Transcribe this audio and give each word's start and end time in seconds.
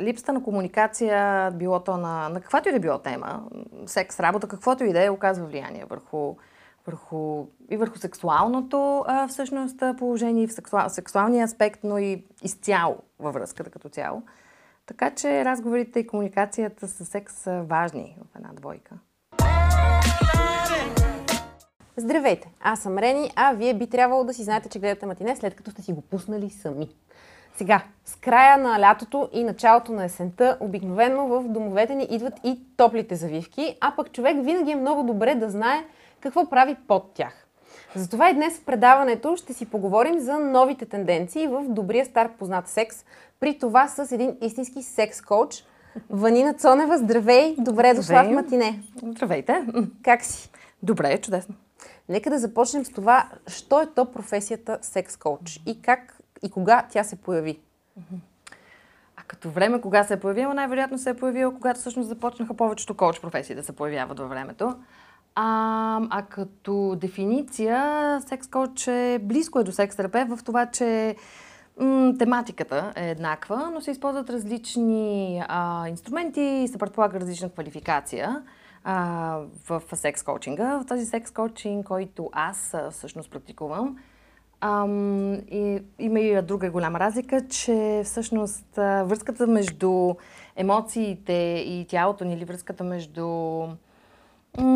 Липсата 0.00 0.32
на 0.32 0.42
комуникация, 0.42 1.50
било 1.50 1.80
то 1.80 1.96
на, 1.96 2.28
на 2.28 2.40
каквато 2.40 2.68
и 2.68 2.72
да 2.72 2.80
било 2.80 2.98
тема, 2.98 3.42
секс, 3.86 4.20
работа, 4.20 4.48
каквото 4.48 4.84
и 4.84 4.92
да 4.92 5.04
е, 5.04 5.10
оказва 5.10 5.46
влияние 5.46 5.84
върху, 5.84 6.36
върху, 6.86 7.46
и 7.70 7.76
върху 7.76 7.98
сексуалното 7.98 9.04
а, 9.06 9.28
всъщност 9.28 9.82
положение, 9.98 10.46
в 10.46 10.52
сексуал, 10.52 10.88
сексуалния 10.88 11.44
аспект, 11.44 11.80
но 11.84 11.98
и 11.98 12.24
изцяло 12.42 12.96
във 13.18 13.34
връзката 13.34 13.70
като 13.70 13.88
цяло. 13.88 14.22
Така 14.86 15.14
че 15.14 15.44
разговорите 15.44 15.98
и 15.98 16.06
комуникацията 16.06 16.88
с 16.88 17.04
секс 17.04 17.34
са 17.34 17.62
важни 17.62 18.18
в 18.32 18.36
една 18.36 18.50
двойка. 18.52 18.94
Здравейте, 21.96 22.52
аз 22.60 22.80
съм 22.80 22.98
Рени, 22.98 23.30
а 23.36 23.52
вие 23.52 23.74
би 23.74 23.86
трябвало 23.86 24.24
да 24.24 24.34
си 24.34 24.44
знаете, 24.44 24.68
че 24.68 24.78
гледате 24.78 25.06
Матине, 25.06 25.36
след 25.36 25.54
като 25.54 25.70
сте 25.70 25.82
си 25.82 25.92
го 25.92 26.00
пуснали 26.00 26.50
сами. 26.50 26.88
Сега, 27.56 27.82
с 28.04 28.16
края 28.16 28.58
на 28.58 28.80
лятото 28.80 29.28
и 29.32 29.44
началото 29.44 29.92
на 29.92 30.04
есента, 30.04 30.56
обикновено 30.60 31.26
в 31.26 31.44
домовете 31.48 31.94
ни 31.94 32.06
идват 32.10 32.34
и 32.44 32.60
топлите 32.76 33.16
завивки, 33.16 33.76
а 33.80 33.92
пък 33.96 34.12
човек 34.12 34.36
винаги 34.40 34.70
е 34.70 34.76
много 34.76 35.02
добре 35.02 35.34
да 35.34 35.50
знае 35.50 35.84
какво 36.20 36.50
прави 36.50 36.76
под 36.88 37.12
тях. 37.14 37.46
Затова 37.94 38.30
и 38.30 38.34
днес 38.34 38.58
в 38.58 38.64
предаването 38.64 39.36
ще 39.36 39.54
си 39.54 39.66
поговорим 39.66 40.20
за 40.20 40.38
новите 40.38 40.86
тенденции 40.86 41.46
в 41.46 41.64
добрия 41.68 42.04
стар 42.04 42.28
познат 42.38 42.68
секс, 42.68 43.04
при 43.40 43.58
това 43.58 43.88
с 43.88 44.12
един 44.12 44.36
истински 44.40 44.82
секс 44.82 45.22
коуч. 45.22 45.64
Ванина 46.10 46.54
Цонева, 46.54 46.98
здравей! 46.98 47.54
Добре 47.58 47.94
дошла 47.94 48.24
в 48.24 48.30
Матине! 48.30 48.82
Здравейте! 49.02 49.66
Как 50.02 50.24
си? 50.24 50.50
Добре, 50.82 51.18
чудесно. 51.18 51.54
Нека 52.08 52.30
да 52.30 52.38
започнем 52.38 52.84
с 52.84 52.90
това, 52.90 53.28
що 53.46 53.80
е 53.80 53.86
то 53.86 54.04
професията 54.04 54.78
секс 54.82 55.16
коуч 55.16 55.60
и 55.66 55.82
как 55.82 56.18
и 56.44 56.50
кога 56.50 56.86
тя 56.90 57.04
се 57.04 57.16
появи? 57.16 57.60
А 59.16 59.22
като 59.26 59.50
време, 59.50 59.80
кога 59.80 60.04
се 60.04 60.14
е 60.14 60.20
появила, 60.20 60.54
най-вероятно 60.54 60.98
се 60.98 61.10
е 61.10 61.16
появила, 61.16 61.54
когато 61.54 61.80
всъщност 61.80 62.08
започнаха 62.08 62.54
повечето 62.54 62.94
коуч 62.94 63.20
професии 63.20 63.54
да 63.54 63.62
се 63.62 63.76
появяват 63.76 64.18
във 64.18 64.28
времето. 64.28 64.74
А, 65.34 66.00
а 66.10 66.22
като 66.22 66.96
дефиниция, 66.96 68.20
секс 68.26 68.48
коуч 68.48 68.86
е 68.86 69.18
близко 69.22 69.60
е 69.60 69.64
до 69.64 69.72
секс 69.72 69.96
терапевт 69.96 70.36
в 70.36 70.44
това, 70.44 70.66
че 70.66 71.16
м- 71.80 72.14
тематиката 72.18 72.92
е 72.96 73.10
еднаква, 73.10 73.70
но 73.74 73.80
се 73.80 73.90
използват 73.90 74.30
различни 74.30 75.42
а, 75.48 75.88
инструменти 75.88 76.40
и 76.40 76.68
се 76.68 76.78
предполага 76.78 77.20
различна 77.20 77.50
квалификация 77.50 78.42
а, 78.84 79.38
в, 79.66 79.82
в 79.92 79.96
секс 79.96 80.22
коучинга. 80.22 80.78
В 80.78 80.86
този 80.86 81.06
секс 81.06 81.30
коучинг, 81.30 81.86
който 81.86 82.30
аз 82.32 82.74
всъщност 82.90 83.30
практикувам, 83.30 83.96
Ам, 84.66 85.34
и, 85.34 85.82
има 85.98 86.20
и 86.20 86.42
друга 86.42 86.70
голяма 86.70 87.00
разлика, 87.00 87.48
че 87.48 88.02
всъщност 88.04 88.76
връзката 88.76 89.46
между 89.46 90.14
емоциите 90.56 91.32
и 91.66 91.86
тялото 91.88 92.24
ни, 92.24 92.34
или 92.34 92.44
връзката 92.44 92.84
между 92.84 93.28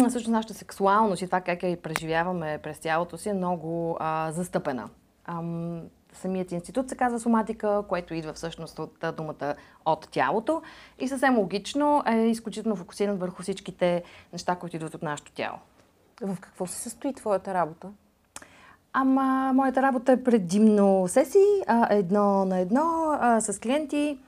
всъщност 0.08 0.28
нашата 0.28 0.54
сексуалност 0.54 1.22
и 1.22 1.26
това 1.26 1.40
как 1.40 1.62
я 1.62 1.82
преживяваме 1.82 2.58
през 2.62 2.78
тялото 2.78 3.18
си 3.18 3.28
е 3.28 3.34
много 3.34 3.96
а, 4.00 4.32
застъпена. 4.32 4.88
Ам, 5.24 5.82
самият 6.12 6.52
институт 6.52 6.88
се 6.88 6.96
казва 6.96 7.20
соматика, 7.20 7.84
което 7.88 8.14
идва 8.14 8.32
всъщност 8.32 8.78
от 8.78 9.04
думата 9.16 9.54
от 9.84 10.08
тялото 10.10 10.62
и 10.98 11.08
съвсем 11.08 11.38
логично 11.38 12.02
е 12.06 12.16
изключително 12.16 12.76
фокусиран 12.76 13.16
върху 13.16 13.42
всичките 13.42 14.02
неща, 14.32 14.56
които 14.56 14.76
идват 14.76 14.94
от 14.94 15.02
нашето 15.02 15.32
тяло. 15.32 15.58
В 16.20 16.36
какво 16.40 16.66
се 16.66 16.78
състои 16.78 17.14
твоята 17.14 17.54
работа? 17.54 17.88
Ама, 19.00 19.52
моята 19.54 19.82
работа 19.82 20.12
е 20.12 20.22
предимно 20.22 21.08
сесии, 21.08 21.62
а, 21.66 21.94
едно 21.94 22.44
на 22.44 22.58
едно, 22.58 23.16
а, 23.20 23.40
с 23.40 23.60
клиенти, 23.60 24.18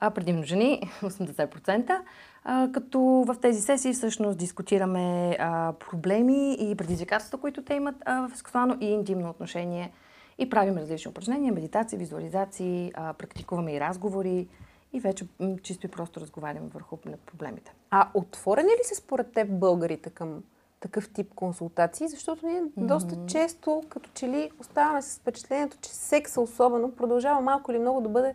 а, 0.00 0.10
предимно 0.10 0.42
жени, 0.42 0.90
80%. 1.02 2.00
А, 2.44 2.68
като 2.72 3.00
в 3.00 3.36
тези 3.42 3.60
сесии 3.60 3.92
всъщност 3.92 4.38
дискутираме 4.38 5.36
а, 5.40 5.72
проблеми 5.72 6.56
и 6.60 6.74
предизвикателства, 6.74 7.38
които 7.38 7.62
те 7.62 7.74
имат 7.74 7.94
а, 8.04 8.28
в 8.28 8.36
сексуално 8.36 8.76
и 8.80 8.86
интимно 8.86 9.30
отношение. 9.30 9.92
И 10.38 10.50
правим 10.50 10.76
различни 10.76 11.10
упражнения, 11.10 11.52
медитации, 11.52 11.98
визуализации, 11.98 12.92
а, 12.94 13.12
практикуваме 13.12 13.74
и 13.74 13.80
разговори 13.80 14.48
и 14.92 15.00
вече 15.00 15.26
чисто 15.62 15.86
и 15.86 15.90
просто 15.90 16.20
разговаряме 16.20 16.68
върху 16.74 16.96
проблемите. 17.26 17.74
А 17.90 18.08
отворени 18.14 18.68
ли 18.70 18.84
се 18.84 18.94
според 18.94 19.32
теб 19.32 19.48
българите 19.50 20.10
към 20.10 20.42
такъв 20.82 21.12
тип 21.12 21.34
консултации, 21.34 22.08
защото 22.08 22.46
ние 22.46 22.62
mm-hmm. 22.62 22.86
доста 22.86 23.16
често, 23.26 23.82
като 23.88 24.10
че 24.14 24.28
ли 24.28 24.50
оставаме 24.60 25.02
с 25.02 25.18
впечатлението, 25.18 25.76
че 25.80 25.90
секса 25.90 26.40
особено 26.40 26.92
продължава 26.92 27.40
малко 27.40 27.70
или 27.70 27.78
много 27.78 28.00
да 28.00 28.08
бъде 28.08 28.34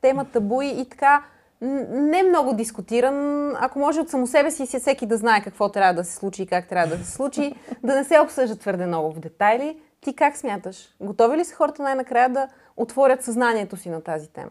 тема 0.00 0.24
табу 0.24 0.62
и 0.62 0.86
така 0.90 1.24
не 1.60 2.22
много 2.22 2.52
дискутиран. 2.52 3.48
Ако 3.56 3.78
може 3.78 4.00
от 4.00 4.10
само 4.10 4.26
себе 4.26 4.50
си 4.50 4.66
всеки 4.66 5.06
да 5.06 5.16
знае 5.16 5.42
какво 5.42 5.68
трябва 5.68 5.94
да 5.94 6.04
се 6.04 6.14
случи 6.14 6.42
и 6.42 6.46
как 6.46 6.68
трябва 6.68 6.96
да 6.96 7.04
се 7.04 7.10
случи, 7.10 7.54
да 7.82 7.94
не 7.94 8.04
се 8.04 8.20
обсъжда 8.20 8.56
твърде 8.56 8.86
много 8.86 9.12
в 9.12 9.20
детайли. 9.20 9.80
Ти 10.00 10.16
как 10.16 10.36
смяташ? 10.36 10.94
Готови 11.00 11.36
ли 11.36 11.44
са 11.44 11.54
хората 11.54 11.82
най-накрая 11.82 12.28
да 12.28 12.48
отворят 12.76 13.22
съзнанието 13.22 13.76
си 13.76 13.90
на 13.90 14.00
тази 14.00 14.28
тема? 14.28 14.50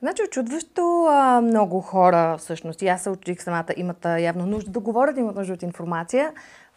Значи, 0.00 0.22
очудващо 0.22 1.08
много 1.42 1.80
хора, 1.80 2.36
всъщност, 2.38 2.82
и 2.82 2.88
аз 2.88 3.02
се 3.02 3.10
учудих 3.10 3.42
самата, 3.42 3.66
имат 3.76 4.04
явно 4.18 4.46
нужда 4.46 4.70
да 4.70 4.80
говорят, 4.80 5.16
имат 5.16 5.36
нужда 5.36 5.54
от 5.54 5.62
информация. 5.62 6.32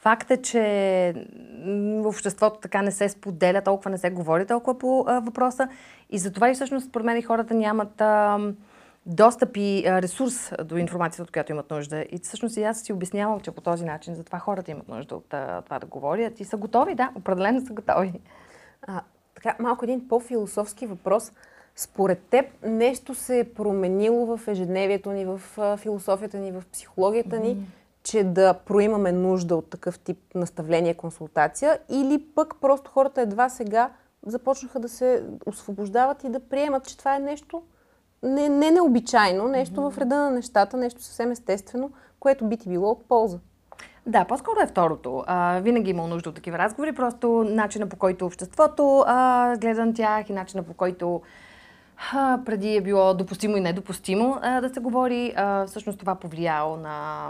Факт 0.08 0.32
е, 0.32 0.42
че 0.42 1.14
в 2.02 2.06
обществото 2.06 2.60
така 2.60 2.82
не 2.82 2.92
се 2.92 3.10
споделя, 3.10 3.62
толкова 3.62 3.92
не 3.92 3.98
се 3.98 4.10
говори 4.10 4.46
толкова 4.46 4.78
по 4.78 5.06
а, 5.08 5.20
въпроса 5.20 5.70
и 6.10 6.18
затова 6.18 6.50
и 6.50 6.54
всъщност 6.54 6.90
според 6.90 7.06
мен 7.06 7.24
хората 7.24 7.54
нямат 7.54 8.02
а, 8.02 8.40
достъп 9.06 9.58
и 9.58 9.84
а, 9.88 10.02
ресурс 10.02 10.52
до 10.64 10.78
информацията, 10.78 11.24
от 11.24 11.32
която 11.32 11.52
имат 11.52 11.72
нужда. 11.72 12.06
И 12.12 12.20
всъщност 12.24 12.58
и 12.58 12.64
аз 12.64 12.82
си 12.82 12.94
обяснявам, 12.94 13.40
че 13.40 13.52
по 13.52 13.62
този 13.62 13.86
начин 13.86 14.16
затова 14.16 14.40
хората 14.40 14.72
имат 14.72 14.88
нужда 14.88 15.16
от 15.16 15.34
а, 15.34 15.62
това 15.62 15.80
да 15.80 15.86
говорят 15.86 16.40
и 16.40 16.46
са 16.46 16.58
готови, 16.58 16.96
да, 16.96 17.12
определено 17.16 17.66
са 17.66 17.74
готови. 17.74 18.14
А, 18.82 19.02
така, 19.36 19.56
малко 19.60 19.86
един 19.86 20.08
по-философски 20.08 20.86
въпрос. 20.86 21.32
Според 21.76 22.20
теб 22.20 22.46
нещо 22.64 23.16
се 23.16 23.40
е 23.40 23.50
променило 23.54 24.38
в 24.38 24.48
ежедневието 24.48 25.12
ни, 25.12 25.26
в 25.26 25.42
философията 25.78 26.38
ни, 26.38 26.52
в 26.52 26.64
психологията 26.72 27.40
ни, 27.40 27.56
mm-hmm 27.56 27.87
че 28.08 28.24
да 28.24 28.54
проимаме 28.54 29.12
нужда 29.12 29.56
от 29.56 29.70
такъв 29.70 30.00
тип 30.00 30.18
наставление, 30.36 30.94
консултация, 30.94 31.80
или 31.90 32.26
пък 32.36 32.56
просто 32.62 32.92
хората 32.92 33.22
едва 33.22 33.50
сега 33.50 33.90
започнаха 34.26 34.80
да 34.80 34.90
се 34.90 35.24
освобождават 35.46 36.24
и 36.24 36.30
да 36.30 36.40
приемат, 36.40 36.88
че 36.88 36.98
това 36.98 37.16
е 37.16 37.20
нещо 37.20 37.62
не, 38.24 38.50
не 38.50 38.72
необичайно, 38.72 39.48
нещо 39.48 39.76
mm-hmm. 39.76 39.90
в 39.90 39.98
реда 39.98 40.16
на 40.16 40.32
нещата, 40.32 40.78
нещо 40.78 41.02
съвсем 41.02 41.32
естествено, 41.32 41.92
което 42.20 42.46
би 42.46 42.58
ти 42.58 42.70
било 42.70 42.90
от 42.90 43.06
полза. 43.08 43.40
Да, 44.06 44.26
по-скоро 44.26 44.60
е 44.64 44.68
второто. 44.68 45.24
А, 45.28 45.60
винаги 45.60 45.90
има 45.90 46.08
нужда 46.08 46.30
от 46.30 46.36
такива 46.36 46.58
разговори, 46.58 46.92
просто 46.92 47.46
начина 47.50 47.88
по 47.88 47.96
който 47.96 48.26
обществото 48.26 49.04
а, 49.08 49.58
гледа 49.58 49.86
на 49.86 49.94
тях 49.94 50.30
и 50.30 50.34
начина 50.34 50.64
по 50.64 50.74
който 50.74 51.22
а, 52.14 52.40
преди 52.46 52.76
е 52.76 52.82
било 52.82 53.14
допустимо 53.14 53.58
и 53.58 53.62
недопустимо 53.62 54.38
а, 54.42 54.62
да 54.62 54.70
се 54.70 54.80
говори. 54.80 55.34
А, 55.36 55.66
всъщност 55.66 56.00
това 56.00 56.16
повлияло 56.16 56.78
на 56.78 57.30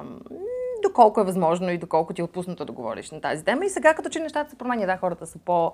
доколко 0.83 1.21
е 1.21 1.23
възможно 1.23 1.69
и 1.69 1.77
доколко 1.77 2.13
ти 2.13 2.21
е 2.21 2.23
отпуснато 2.23 2.65
да 2.65 2.71
говориш 2.71 3.11
на 3.11 3.21
тази 3.21 3.43
тема. 3.43 3.65
И 3.65 3.69
сега 3.69 3.93
като 3.93 4.09
че 4.09 4.19
нещата 4.19 4.49
се 4.49 4.57
променят, 4.57 4.88
да, 4.88 4.97
хората 4.97 5.27
са 5.27 5.38
по 5.38 5.71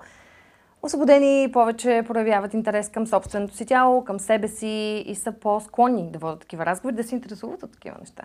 освободени, 0.82 1.52
повече 1.52 2.04
проявяват 2.06 2.54
интерес 2.54 2.88
към 2.88 3.06
собственото 3.06 3.54
си 3.54 3.66
тяло, 3.66 4.04
към 4.04 4.20
себе 4.20 4.48
си 4.48 5.04
и 5.06 5.14
са 5.14 5.32
по-склонни 5.32 6.10
да 6.10 6.18
водят 6.18 6.40
такива 6.40 6.66
разговори, 6.66 6.96
да 6.96 7.04
се 7.04 7.14
интересуват 7.14 7.62
от 7.62 7.72
такива 7.72 7.96
неща. 8.00 8.24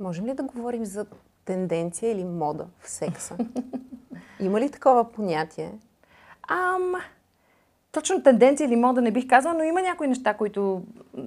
Можем 0.00 0.26
ли 0.26 0.34
да 0.34 0.42
говорим 0.42 0.84
за 0.84 1.06
тенденция 1.44 2.12
или 2.12 2.24
мода 2.24 2.66
в 2.78 2.88
секса? 2.88 3.36
Има 4.40 4.60
ли 4.60 4.70
такова 4.70 5.12
понятие? 5.12 5.72
Ам, 6.48 6.94
точно 7.92 8.22
тенденция 8.22 8.66
или 8.66 8.76
мода 8.76 9.00
не 9.00 9.10
бих 9.10 9.28
казала, 9.28 9.54
но 9.54 9.62
има 9.62 9.82
някои 9.82 10.08
неща, 10.08 10.34
които 10.34 10.82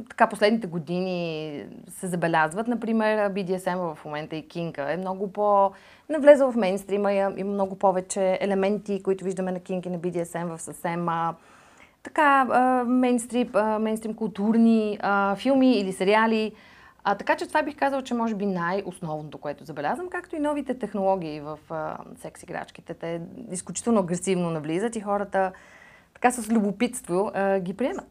така 0.10 0.28
последните 0.28 0.68
години 0.68 1.66
се 1.90 2.08
забелязват. 2.08 2.68
Например, 2.68 3.34
BDSM 3.34 3.96
в 3.96 4.06
момента 4.06 4.36
и 4.36 4.48
кинка 4.48 4.94
е 4.94 4.98
много 4.98 5.32
по... 5.32 5.72
навлезла 6.10 6.52
в 6.52 6.56
мейнстрима, 6.56 7.14
има 7.14 7.52
много 7.54 7.76
повече 7.76 8.38
елементи, 8.42 9.04
които 9.04 9.26
виждаме 9.26 9.52
на 9.52 9.60
кинки 9.60 9.90
на 9.90 10.00
BDSM 10.00 10.58
в 10.58 10.62
съвсем 10.62 11.08
така 12.04 12.46
мейнстрим, 12.88 13.50
мейнстрим 13.80 14.14
културни 14.14 15.00
филми 15.38 15.72
или 15.72 15.94
сериали. 15.94 16.52
А, 17.04 17.16
така 17.16 17.36
че 17.36 17.48
това 17.48 17.64
бих 17.64 17.76
казала, 17.76 18.02
че 18.02 18.14
може 18.14 18.36
би 18.36 18.46
най-основното, 18.46 19.38
което 19.38 19.66
забелязвам, 19.66 20.10
както 20.10 20.36
и 20.36 20.40
новите 20.40 20.80
технологии 20.80 21.40
в 21.40 21.60
секс 22.22 22.44
играчките. 22.44 22.94
Те 22.94 23.22
изключително 23.52 24.00
агресивно 24.00 24.50
навлизат 24.50 24.96
и 24.96 25.02
хората 25.02 25.52
така 26.24 26.42
с 26.42 26.50
любопитство 26.50 27.32
а, 27.34 27.60
ги 27.60 27.74
приемат. 27.74 28.06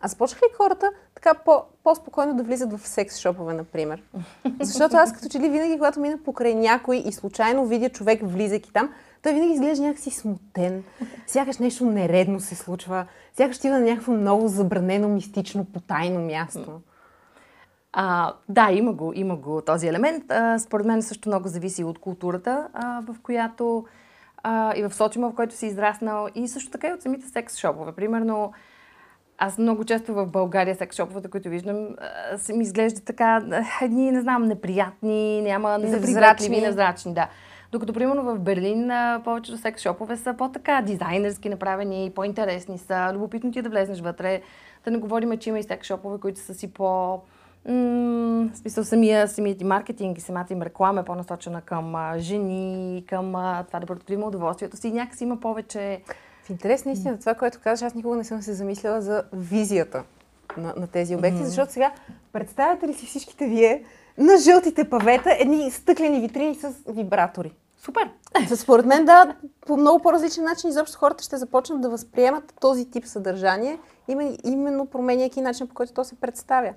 А 0.00 0.08
започнаха 0.08 0.46
ли 0.46 0.56
хората 0.56 0.90
така 1.14 1.34
по, 1.34 1.62
по-спокойно 1.84 2.36
да 2.36 2.42
влизат 2.42 2.72
в 2.72 2.88
секс 2.88 3.18
шопове, 3.18 3.54
например? 3.54 4.02
Защото 4.60 4.96
аз 4.96 5.12
като 5.12 5.28
че 5.28 5.38
ли 5.38 5.48
винаги, 5.48 5.72
когато 5.72 6.00
мина 6.00 6.18
покрай 6.24 6.54
някой 6.54 6.96
и 6.96 7.12
случайно 7.12 7.66
видя 7.66 7.88
човек 7.88 8.20
влизайки 8.22 8.72
там, 8.72 8.92
той 9.22 9.32
винаги 9.32 9.52
изглежда 9.52 9.84
някакси 9.84 10.10
смутен. 10.10 10.84
Сякаш 11.26 11.58
нещо 11.58 11.84
нередно 11.84 12.40
се 12.40 12.54
случва. 12.54 13.06
Сякаш 13.36 13.58
ти 13.58 13.68
на 13.68 13.80
някакво 13.80 14.12
много 14.12 14.48
забранено, 14.48 15.08
мистично, 15.08 15.64
потайно 15.64 16.20
място. 16.20 16.80
А, 17.92 18.34
да, 18.48 18.70
има 18.72 18.92
го, 18.92 19.12
има 19.14 19.36
го 19.36 19.60
този 19.60 19.88
елемент. 19.88 20.24
А, 20.28 20.58
според 20.58 20.86
мен 20.86 21.02
също 21.02 21.28
много 21.28 21.48
зависи 21.48 21.84
от 21.84 21.98
културата, 21.98 22.68
а, 22.72 23.00
в 23.00 23.16
която 23.22 23.84
а, 24.42 24.76
и 24.76 24.82
в 24.82 24.94
социума, 24.94 25.30
в 25.30 25.34
който 25.34 25.54
си 25.54 25.66
израснал, 25.66 26.28
и 26.34 26.48
също 26.48 26.70
така 26.70 26.88
и 26.88 26.92
от 26.92 27.02
самите 27.02 27.28
секс 27.28 27.56
шопове. 27.58 27.92
Примерно, 27.92 28.52
аз 29.38 29.58
много 29.58 29.84
често 29.84 30.14
в 30.14 30.26
България 30.26 30.74
секс 30.74 30.96
шоповете, 30.96 31.30
които 31.30 31.48
виждам, 31.48 31.88
се 32.36 32.52
ми 32.52 32.62
изглежда 32.62 33.00
така, 33.00 33.42
едни, 33.82 34.10
не 34.10 34.20
знам, 34.20 34.42
неприятни, 34.42 35.42
няма 35.42 35.78
невзрачни, 35.78 36.60
невзрачни, 36.60 37.14
да. 37.14 37.28
Докато, 37.72 37.92
примерно, 37.92 38.22
в 38.22 38.38
Берлин 38.38 38.90
повечето 39.24 39.58
секс 39.58 39.82
шопове 39.82 40.16
са 40.16 40.34
по-така 40.38 40.82
дизайнерски 40.82 41.48
направени, 41.48 42.12
по-интересни 42.14 42.78
са, 42.78 43.10
любопитно 43.14 43.52
ти 43.52 43.58
е 43.58 43.62
да 43.62 43.68
влезнеш 43.68 44.00
вътре. 44.00 44.42
Да 44.84 44.90
не 44.90 44.98
говорим, 44.98 45.38
че 45.38 45.48
има 45.48 45.58
и 45.58 45.62
секс 45.62 45.86
шопове, 45.86 46.20
които 46.20 46.40
са 46.40 46.54
си 46.54 46.72
по- 46.72 47.20
в 47.64 48.50
смисъл 48.54 48.84
самия, 48.84 49.28
самият 49.28 49.60
маркетинг 49.60 50.18
и 50.18 50.20
самата 50.20 50.46
им 50.50 50.62
реклама 50.62 51.00
е 51.00 51.04
по-насочена 51.04 51.60
към 51.60 51.94
а, 51.94 52.18
жени, 52.18 53.04
към 53.08 53.34
а, 53.34 53.64
това 53.66 53.80
да 53.80 53.86
предотвратим 53.86 54.22
удоволствието 54.22 54.76
си. 54.76 54.90
Някакси 54.90 55.24
има 55.24 55.40
повече... 55.40 56.02
В 56.44 56.50
интерес 56.50 56.84
наистина, 56.84 57.18
това, 57.18 57.34
което 57.34 57.60
казваш, 57.60 57.86
аз 57.86 57.94
никога 57.94 58.16
не 58.16 58.24
съм 58.24 58.42
се 58.42 58.52
замисляла 58.52 59.00
за 59.00 59.24
визията 59.32 60.04
на, 60.56 60.74
на 60.76 60.86
тези 60.86 61.16
обекти, 61.16 61.40
mm-hmm. 61.40 61.44
защото 61.44 61.72
сега 61.72 61.92
представяте 62.32 62.88
ли 62.88 62.94
си 62.94 63.06
всичките 63.06 63.46
вие 63.46 63.84
на 64.18 64.38
жълтите 64.38 64.90
павета 64.90 65.36
едни 65.38 65.70
стъклени 65.70 66.20
витрини 66.20 66.54
с 66.54 66.74
вибратори? 66.88 67.52
Супер! 67.78 68.10
Според 68.56 68.86
мен, 68.86 69.04
да, 69.04 69.34
по 69.66 69.76
много 69.76 70.02
по-различен 70.02 70.44
начин 70.44 70.70
изобщо 70.70 70.98
хората 70.98 71.24
ще 71.24 71.36
започнат 71.36 71.80
да 71.80 71.90
възприемат 71.90 72.54
този 72.60 72.90
тип 72.90 73.06
съдържание, 73.06 73.78
именно 74.44 74.86
променяйки 74.86 75.40
начин 75.40 75.68
по 75.68 75.74
който 75.74 75.92
то 75.92 76.04
се 76.04 76.14
представя. 76.14 76.72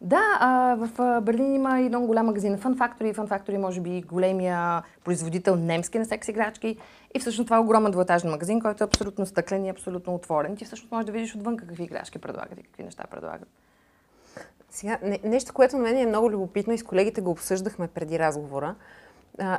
Да, 0.00 0.38
а, 0.40 0.74
в 0.78 1.20
Берлин 1.20 1.54
има 1.54 1.80
и 1.80 1.88
много 1.88 2.06
голям 2.06 2.26
магазин 2.26 2.58
Fun 2.58 2.76
Factory. 2.76 3.14
Fun 3.14 3.28
Factory 3.28 3.56
може 3.56 3.80
би 3.80 4.02
големия 4.02 4.82
производител 5.04 5.56
немски 5.56 5.98
на 5.98 6.04
секс 6.04 6.28
играчки. 6.28 6.76
И 7.14 7.18
всъщност 7.18 7.46
това 7.46 7.56
е 7.56 7.60
огромен 7.60 7.92
двуетажен 7.92 8.30
магазин, 8.30 8.60
който 8.60 8.84
е 8.84 8.86
абсолютно 8.86 9.26
стъклен 9.26 9.64
и 9.64 9.70
абсолютно 9.70 10.14
отворен. 10.14 10.56
Ти 10.56 10.64
всъщност 10.64 10.92
можеш 10.92 11.06
да 11.06 11.12
видиш 11.12 11.34
отвън 11.34 11.56
какви 11.56 11.82
играчки 11.84 12.18
предлагат 12.18 12.60
и 12.60 12.62
какви 12.62 12.82
неща 12.82 13.04
предлагат. 13.10 13.48
Сега, 14.70 14.98
не, 15.02 15.20
нещо, 15.24 15.52
което 15.52 15.76
на 15.76 15.82
мен 15.82 15.96
е 15.96 16.06
много 16.06 16.30
любопитно 16.30 16.72
и 16.72 16.78
с 16.78 16.82
колегите 16.82 17.20
го 17.20 17.30
обсъждахме 17.30 17.88
преди 17.88 18.18
разговора. 18.18 18.74
А, 19.38 19.58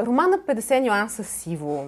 романа 0.00 0.38
50 0.38 0.80
нюанса 0.80 1.24
сиво, 1.24 1.86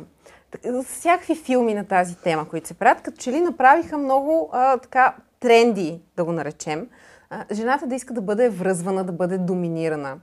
всякакви 0.87 1.37
филми 1.37 1.75
на 1.75 1.85
тази 1.85 2.17
тема, 2.17 2.49
които 2.49 2.69
се 2.69 2.75
правят, 2.75 3.03
като 3.03 3.17
че 3.17 3.33
ли 3.33 3.41
направиха 3.41 3.99
много 3.99 4.51
а, 4.53 4.79
така 4.79 5.15
тренди, 5.41 6.01
да 6.17 6.25
го 6.25 6.33
наречем, 6.33 6.89
жената 7.53 7.87
да 7.87 7.95
иска 7.95 8.15
да 8.15 8.21
бъде 8.21 8.49
връзвана, 8.49 9.05
да 9.05 9.13
бъде 9.13 9.39
доминирана. 9.39 10.17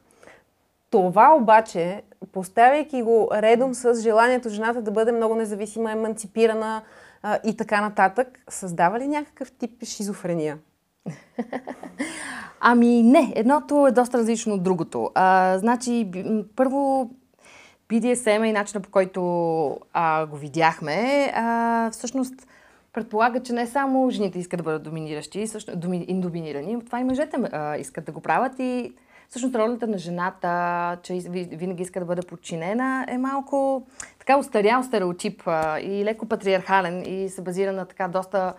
Това 0.90 1.36
обаче, 1.36 2.02
поставяйки 2.32 3.02
го 3.02 3.30
редом 3.34 3.74
с 3.74 4.02
желанието 4.02 4.50
жената 4.50 4.82
да 4.82 4.92
бъде 4.92 5.12
много 5.12 5.36
независима, 5.36 5.92
еманципирана 5.92 6.82
а, 7.24 7.40
и 7.44 7.58
така 7.58 7.82
нататък, 7.82 8.28
създава 8.50 9.00
ли 9.00 9.08
някакъв 9.08 9.52
тип 9.52 9.84
шизофрения? 9.84 10.58
Ами 12.60 13.04
не, 13.04 13.34
едното 13.36 13.88
е 13.88 13.92
доста 13.92 14.18
различно 14.18 14.54
от 14.54 14.64
другото. 14.64 15.12
А, 15.16 15.58
значи, 15.58 16.12
първо, 16.56 17.10
BDSM 17.90 18.46
и 18.46 18.52
начина 18.52 18.82
по 18.82 18.90
който 18.90 19.22
а, 19.94 20.26
го 20.26 20.38
видяхме, 20.38 21.32
а, 21.36 21.90
всъщност 21.92 22.48
предполага, 22.94 23.44
че 23.44 23.54
не 23.54 23.68
само 23.68 24.10
жените 24.10 24.40
искат 24.40 24.58
да 24.58 24.64
бъдат 24.64 24.84
доминиращи, 24.84 25.48
също, 25.48 25.76
доми, 25.76 26.06
доминирани, 26.10 26.86
това 26.86 27.00
и 27.00 27.04
мъжете 27.04 27.38
а, 27.52 27.78
искат 27.78 28.06
да 28.06 28.12
го 28.12 28.22
правят 28.22 28.60
и 28.60 28.94
всъщност 29.30 29.56
ролята 29.56 29.88
на 29.88 29.98
жената, 29.98 30.98
че 31.04 31.14
винаги 31.32 31.84
иска 31.84 32.00
да 32.00 32.06
бъде 32.06 32.22
подчинена, 32.22 33.06
е 33.10 33.18
малко 33.18 33.88
така 34.20 34.38
устарял 34.38 34.84
стереотип 34.84 35.42
а, 35.46 35.80
и 35.80 36.06
леко 36.06 36.26
патриархален 36.26 37.04
и 37.06 37.30
се 37.30 37.42
базира 37.42 37.72
на 37.72 37.86
така 37.86 38.08
доста 38.08 38.54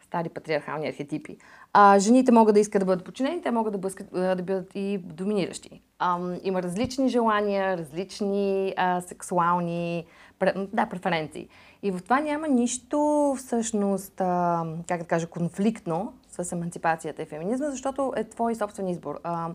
стари 0.00 0.28
патриархални 0.28 0.88
архетипи. 0.88 1.36
А, 1.72 1.98
жените 1.98 2.32
могат 2.32 2.54
да 2.54 2.60
искат 2.60 2.80
да 2.80 2.86
бъдат 2.86 3.04
подчинени, 3.04 3.42
те 3.42 3.50
могат 3.50 3.72
да, 3.72 3.78
бъскат, 3.78 4.06
да 4.12 4.36
бъдат 4.36 4.70
и 4.74 4.98
доминиращи. 4.98 5.82
А, 5.98 6.18
има 6.42 6.62
различни 6.62 7.08
желания, 7.08 7.78
различни 7.78 8.74
а, 8.76 9.00
сексуални 9.00 10.04
да, 10.72 10.86
преференции. 10.86 11.48
И 11.82 11.90
в 11.90 12.02
това 12.02 12.20
няма 12.20 12.48
нищо 12.48 13.34
всъщност, 13.38 14.20
а, 14.20 14.64
как 14.88 15.00
да 15.00 15.06
кажа, 15.06 15.26
конфликтно 15.26 16.12
с 16.28 16.52
емансипацията 16.52 17.22
и 17.22 17.26
феминизма, 17.26 17.70
защото 17.70 18.12
е 18.16 18.24
твой 18.24 18.54
собствен 18.54 18.88
избор. 18.88 19.20
А, 19.24 19.50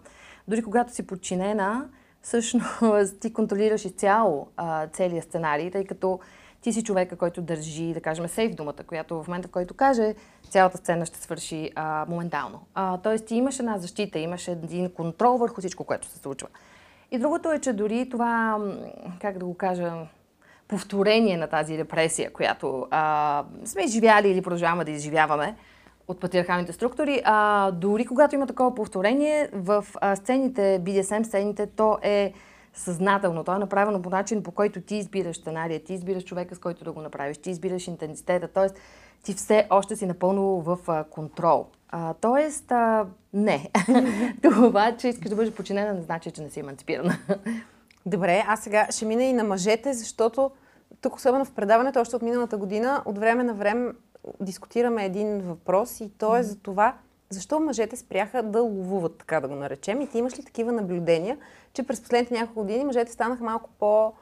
дори 0.47 0.63
когато 0.63 0.93
си 0.93 1.07
подчинена, 1.07 1.89
всъщност 2.21 3.19
ти 3.19 3.33
контролираш 3.33 3.85
изцяло 3.85 4.47
а, 4.57 4.87
целият 4.87 5.25
сценарий, 5.25 5.71
тъй 5.71 5.85
като 5.85 6.19
ти 6.61 6.73
си 6.73 6.83
човека, 6.83 7.15
който 7.15 7.41
държи, 7.41 7.93
да 7.93 8.01
кажем, 8.01 8.27
сейф 8.27 8.55
думата, 8.55 8.83
която 8.87 9.23
в 9.23 9.27
момента, 9.27 9.47
в 9.47 9.51
който 9.51 9.73
каже, 9.73 10.15
цялата 10.49 10.77
сцена 10.77 11.05
ще 11.05 11.19
свърши 11.19 11.71
а, 11.75 12.05
моментално. 12.09 12.61
А, 12.75 12.97
тоест 12.97 13.25
ти 13.25 13.35
имаш 13.35 13.59
една 13.59 13.77
защита, 13.77 14.19
имаш 14.19 14.47
един 14.47 14.89
контрол 14.89 15.37
върху 15.37 15.61
всичко, 15.61 15.83
което 15.83 16.07
се 16.07 16.19
случва. 16.19 16.47
И 17.11 17.19
другото 17.19 17.51
е, 17.51 17.59
че 17.59 17.73
дори 17.73 18.09
това, 18.09 18.59
как 19.21 19.37
да 19.37 19.45
го 19.45 19.57
кажа, 19.57 19.93
повторение 20.67 21.37
на 21.37 21.47
тази 21.47 21.77
репресия, 21.77 22.33
която 22.33 22.87
а, 22.91 23.43
сме 23.65 23.83
изживяли 23.83 24.29
или 24.29 24.41
продължаваме 24.41 24.85
да 24.85 24.91
изживяваме 24.91 25.55
от 26.07 26.19
патриархалните 26.19 26.73
структури, 26.73 27.21
а, 27.23 27.71
дори 27.71 28.05
когато 28.05 28.35
има 28.35 28.47
такова 28.47 28.75
повторение, 28.75 29.49
в 29.53 29.85
а, 30.01 30.15
сцените, 30.15 30.81
BDSM 30.83 31.23
сцените, 31.23 31.67
то 31.67 31.97
е 32.01 32.33
съзнателно. 32.73 33.43
То 33.43 33.55
е 33.55 33.59
направено 33.59 34.01
по 34.01 34.09
начин, 34.09 34.43
по 34.43 34.51
който 34.51 34.81
ти 34.81 34.95
избираш 34.95 35.37
сценария, 35.37 35.83
ти 35.83 35.93
избираш 35.93 36.23
човека, 36.23 36.55
с 36.55 36.59
който 36.59 36.83
да 36.83 36.91
го 36.91 37.01
направиш, 37.01 37.37
ти 37.37 37.49
избираш 37.49 37.87
интензитета, 37.87 38.47
т.е. 38.47 38.67
ти 39.23 39.33
все 39.33 39.67
още 39.69 39.95
си 39.95 40.05
напълно 40.05 40.61
в 40.61 40.77
а, 40.87 41.03
контрол. 41.03 41.67
А, 41.89 42.13
тоест, 42.13 42.71
а, 42.71 43.05
не. 43.33 43.69
Това, 44.41 44.97
че 44.97 45.07
искаш 45.07 45.29
да 45.29 45.35
бъдеш 45.35 45.53
починена, 45.53 45.93
не 45.93 46.01
значи, 46.01 46.31
че 46.31 46.41
не 46.41 46.49
си 46.49 46.59
емансипирана. 46.59 47.17
Добре, 48.05 48.43
аз 48.47 48.59
сега 48.59 48.87
ще 48.91 49.05
мина 49.05 49.23
и 49.23 49.33
на 49.33 49.43
мъжете, 49.43 49.93
защото 49.93 50.51
тук, 51.01 51.15
особено 51.15 51.45
в 51.45 51.51
предаването, 51.51 51.99
още 51.99 52.15
от 52.15 52.21
миналата 52.21 52.57
година, 52.57 53.03
от 53.05 53.17
време 53.17 53.43
на 53.43 53.53
време 53.53 53.93
дискутираме 54.39 55.05
един 55.05 55.41
въпрос 55.41 55.99
и 55.99 56.11
то 56.17 56.37
е 56.37 56.43
за 56.43 56.59
това, 56.59 56.97
защо 57.29 57.59
мъжете 57.59 57.95
спряха 57.95 58.43
да 58.43 58.61
ловуват, 58.61 59.17
така 59.17 59.39
да 59.39 59.47
го 59.47 59.55
наречем. 59.55 60.01
И 60.01 60.07
ти 60.07 60.17
имаш 60.17 60.39
ли 60.39 60.43
такива 60.43 60.71
наблюдения, 60.71 61.37
че 61.73 61.83
през 61.83 62.01
последните 62.01 62.33
няколко 62.33 62.61
години 62.61 62.85
мъжете 62.85 63.11
станаха 63.11 63.43
малко 63.43 63.69
по- 63.79 64.13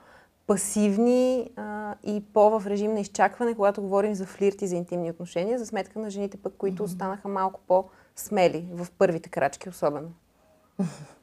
пасивни 0.47 1.49
а, 1.55 1.95
и 2.03 2.23
по-в 2.33 2.67
режим 2.67 2.93
на 2.93 2.99
изчакване, 2.99 3.55
когато 3.55 3.81
говорим 3.81 4.15
за 4.15 4.25
флирт 4.25 4.61
и 4.61 4.67
за 4.67 4.75
интимни 4.75 5.09
отношения, 5.09 5.59
за 5.59 5.65
сметка 5.65 5.99
на 5.99 6.09
жените 6.09 6.37
пък, 6.37 6.53
които 6.57 6.83
останаха 6.83 7.27
малко 7.27 7.59
по-смели 7.67 8.67
в 8.71 8.87
първите 8.97 9.29
крачки 9.29 9.69
особено. 9.69 10.11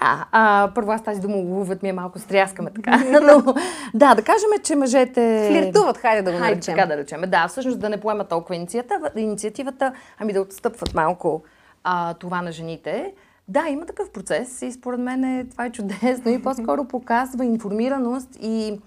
Да, 0.00 0.26
а, 0.32 0.70
първо 0.74 0.92
аз 0.92 1.02
тази 1.02 1.20
дума 1.20 1.36
ловуват 1.36 1.82
ми 1.82 1.88
е 1.88 1.92
малко 1.92 2.18
стряскаме 2.18 2.70
така. 2.70 2.96
Но, 3.22 3.54
да, 3.94 4.14
да 4.14 4.22
кажем, 4.22 4.48
че 4.64 4.76
мъжете... 4.76 5.48
Флиртуват, 5.50 5.98
хайде 5.98 6.22
да 6.22 6.32
го 6.32 6.38
наречем. 6.38 6.74
Хайде, 6.74 6.82
така 6.82 6.86
да 6.86 6.96
речем. 6.96 7.20
Да, 7.26 7.48
всъщност 7.48 7.80
да 7.80 7.88
не 7.88 8.00
поемат 8.00 8.28
толкова 8.28 8.56
инициатива, 8.56 9.10
инициативата, 9.16 9.92
ами 10.18 10.32
да 10.32 10.40
отстъпват 10.40 10.94
малко 10.94 11.42
а, 11.84 12.14
това 12.14 12.42
на 12.42 12.52
жените. 12.52 13.12
Да, 13.48 13.68
има 13.68 13.86
такъв 13.86 14.10
процес 14.10 14.62
и 14.62 14.72
според 14.72 15.00
мен 15.00 15.24
е, 15.24 15.46
това 15.50 15.64
е 15.64 15.72
чудесно 15.72 16.30
и 16.30 16.42
по-скоро 16.42 16.84
показва 16.88 17.44
информираност 17.44 18.28
и 18.40 18.78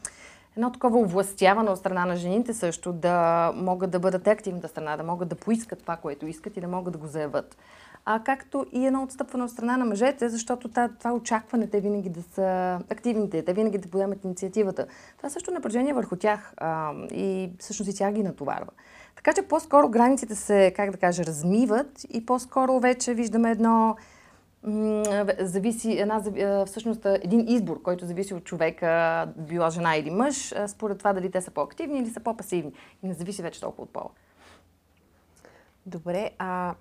едно 0.58 0.72
такова 0.72 1.00
овластяване 1.00 1.70
от 1.70 1.78
страна 1.78 2.06
на 2.06 2.16
жените 2.16 2.54
също 2.54 2.94
да 2.94 3.52
могат 3.56 3.92
да 3.92 4.00
бъдат 4.00 4.28
активната 4.28 4.68
страна, 4.68 4.98
да 4.98 5.04
могат 5.04 5.30
да 5.30 5.36
поискат 5.36 5.80
това, 5.82 5.96
което 5.96 6.28
искат 6.28 6.58
и 6.58 6.62
да 6.62 6.68
могат 6.68 6.94
да 6.94 7.00
го 7.00 7.08
заявят 7.08 7.58
а 8.06 8.24
както 8.24 8.66
и 8.72 8.86
едно 8.86 9.04
отстъпване 9.04 9.44
от 9.44 9.52
страна 9.52 9.78
на 9.78 9.86
мъжете, 9.86 10.30
защото 10.30 10.70
това 10.70 11.14
очакване 11.14 11.68
те 11.68 11.82
винаги 11.82 12.10
да 12.10 12.22
са 12.24 12.80
активните, 12.90 13.46
те 13.46 13.54
винаги 13.54 13.78
да 13.78 13.90
подемат 13.90 14.24
инициативата. 14.24 14.88
Това 15.18 15.30
също 15.30 15.52
напрежение 15.52 15.94
върху 15.94 16.16
тях 16.16 16.54
а, 16.58 16.94
и 17.12 17.52
всъщност 17.60 17.92
и 17.92 17.96
тях 17.96 18.14
ги 18.14 18.24
натоварва. 18.24 18.72
Така 19.16 19.34
че 19.34 19.42
по-скоро 19.42 19.90
границите 19.90 20.36
се, 20.36 20.74
как 20.76 20.92
да 20.92 20.98
кажа, 20.98 21.26
размиват 21.26 22.06
и 22.10 22.26
по-скоро 22.26 22.80
вече 22.80 23.14
виждаме 23.14 23.52
едно 23.52 23.96
зависи 25.40 25.92
една, 25.92 26.22
всъщност 26.66 27.06
един 27.06 27.46
избор, 27.48 27.82
който 27.82 28.06
зависи 28.06 28.34
от 28.34 28.44
човека, 28.44 29.28
била 29.38 29.70
жена 29.70 29.96
или 29.96 30.10
мъж, 30.10 30.54
според 30.68 30.98
това 30.98 31.14
дали 31.14 31.32
те 31.32 31.42
са 31.42 31.52
по-активни 31.52 32.00
или 32.00 32.10
са 32.10 32.20
по-пасивни. 32.20 32.74
И 33.04 33.08
не 33.08 33.14
зависи 33.14 33.42
вече 33.42 33.62
толкова 33.62 33.84
от 33.84 33.90
пола. 33.90 34.10
Добре, 35.86 36.32
а 36.40 36.74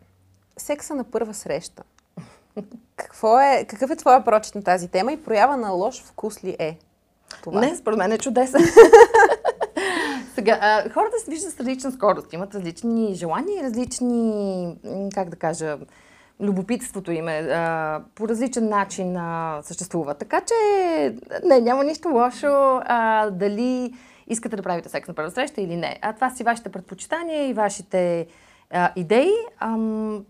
секса 0.60 0.94
на 0.94 1.04
първа 1.04 1.34
среща. 1.34 1.82
Какво 2.96 3.40
е, 3.40 3.64
какъв 3.68 3.90
е 3.90 3.96
твоя 3.96 4.24
прочит 4.24 4.54
на 4.54 4.62
тази 4.62 4.88
тема 4.88 5.12
и 5.12 5.22
проява 5.22 5.56
на 5.56 5.70
лош 5.70 6.02
вкус 6.02 6.44
ли 6.44 6.56
е? 6.58 6.78
Това? 7.42 7.60
Не, 7.60 7.76
според 7.76 7.98
мен 7.98 8.12
е 8.12 8.18
чудесен. 8.18 8.60
Сега, 10.34 10.58
а, 10.62 10.90
хората 10.90 11.18
се 11.24 11.30
виждат 11.30 11.52
с 11.52 11.60
различна 11.60 11.92
скорост, 11.92 12.32
имат 12.32 12.54
различни 12.54 13.14
желания 13.14 13.60
и 13.60 13.64
различни, 13.64 14.76
как 15.14 15.28
да 15.28 15.36
кажа, 15.36 15.78
любопитството 16.40 17.12
им 17.12 17.28
е, 17.28 17.38
а, 17.38 18.02
по 18.14 18.28
различен 18.28 18.68
начин 18.68 19.16
а, 19.16 19.60
съществува. 19.62 20.14
Така 20.14 20.40
че 20.40 20.54
не, 21.44 21.60
няма 21.60 21.84
нищо 21.84 22.08
лошо 22.08 22.80
а, 22.84 23.30
дали 23.30 23.94
искате 24.26 24.56
да 24.56 24.62
правите 24.62 24.88
секс 24.88 25.08
на 25.08 25.14
първа 25.14 25.30
среща 25.30 25.60
или 25.60 25.76
не. 25.76 25.98
А 26.02 26.12
това 26.12 26.30
си 26.30 26.44
вашите 26.44 26.68
предпочитания 26.68 27.48
и 27.48 27.54
вашите 27.54 28.26
а, 28.70 28.92
идеи. 28.96 29.32
Ам, 29.60 30.24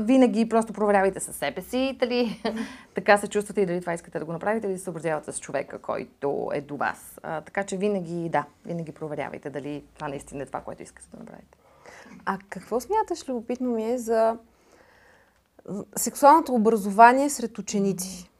винаги 0.00 0.48
просто 0.48 0.72
проверявайте 0.72 1.20
със 1.20 1.36
себе 1.36 1.62
си, 1.62 1.96
дали 2.00 2.42
така 2.94 3.18
се 3.18 3.28
чувствате 3.28 3.60
и 3.60 3.66
дали 3.66 3.80
това 3.80 3.94
искате 3.94 4.18
да 4.18 4.24
го 4.24 4.32
направите, 4.32 4.66
или 4.66 4.78
се 4.78 4.84
съобразявате 4.84 5.32
с 5.32 5.40
човека, 5.40 5.78
който 5.78 6.50
е 6.54 6.60
до 6.60 6.76
вас. 6.76 7.20
А, 7.22 7.40
така 7.40 7.64
че 7.64 7.76
винаги, 7.76 8.28
да, 8.28 8.44
винаги 8.66 8.92
проверявайте 8.92 9.50
дали 9.50 9.84
това 9.94 10.08
наистина 10.08 10.42
е 10.42 10.46
това, 10.46 10.60
което 10.60 10.82
искате 10.82 11.08
да 11.10 11.18
направите. 11.18 11.58
А 12.24 12.38
какво 12.48 12.80
смяташ, 12.80 13.28
любопитно 13.28 13.70
ми 13.70 13.92
е, 13.92 13.98
за 13.98 14.36
сексуалното 15.96 16.54
образование 16.54 17.30
сред 17.30 17.58
ученици? 17.58 18.30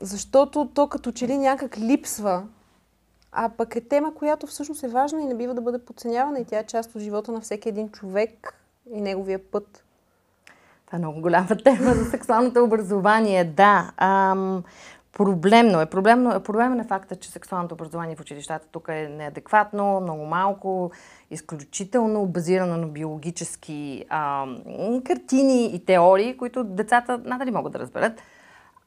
Защото 0.00 0.70
то 0.74 0.88
като 0.88 1.12
че 1.12 1.28
ли 1.28 1.38
някак 1.38 1.78
липсва, 1.78 2.46
а 3.32 3.48
пък 3.48 3.76
е 3.76 3.80
тема, 3.80 4.14
която 4.14 4.46
всъщност 4.46 4.82
е 4.82 4.88
важна 4.88 5.22
и 5.22 5.26
не 5.26 5.34
бива 5.34 5.54
да 5.54 5.60
бъде 5.60 5.84
подценявана 5.84 6.40
и 6.40 6.44
тя 6.44 6.58
е 6.58 6.66
част 6.66 6.94
от 6.94 7.02
живота 7.02 7.32
на 7.32 7.40
всеки 7.40 7.68
един 7.68 7.88
човек 7.88 8.54
и 8.92 9.00
неговия 9.00 9.50
път. 9.50 9.84
Това 10.90 10.96
е 10.96 10.98
много 10.98 11.20
голяма 11.20 11.46
тема 11.46 11.94
за 11.94 12.04
сексуалното 12.04 12.64
образование. 12.64 13.44
Да, 13.44 13.90
ам, 13.96 14.62
проблемно 15.12 15.80
е. 15.80 15.86
Проблемно, 15.86 16.34
е, 16.34 16.42
проблемен 16.42 16.80
е 16.80 16.84
факта, 16.84 17.16
че 17.16 17.30
сексуалното 17.30 17.74
образование 17.74 18.16
в 18.16 18.20
училищата 18.20 18.66
тук 18.72 18.88
е 18.88 19.08
неадекватно, 19.08 20.00
много 20.00 20.24
малко, 20.24 20.90
изключително 21.30 22.26
базирано 22.26 22.76
на 22.76 22.86
биологически 22.86 24.04
ам, 24.08 24.58
картини 25.04 25.66
и 25.74 25.84
теории, 25.84 26.36
които 26.36 26.64
децата 26.64 27.20
надали 27.24 27.50
могат 27.50 27.72
да 27.72 27.78
разберат. 27.78 28.22